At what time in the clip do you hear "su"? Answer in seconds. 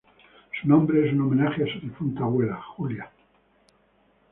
0.59-0.67, 1.71-1.79